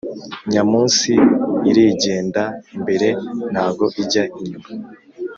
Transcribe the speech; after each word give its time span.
Nyamunsi 0.51 1.11
irigenda 1.69 2.43
imbere 2.79 3.07
nago 3.53 3.85
ijya 4.01 4.23
inyuma 4.41 4.69